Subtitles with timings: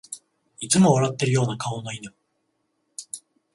[0.59, 2.11] いつも笑ってるような顔の犬